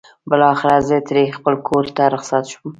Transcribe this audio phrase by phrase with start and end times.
[0.29, 2.67] بالاخره زه ترې خپل کور ته رخصت شوم.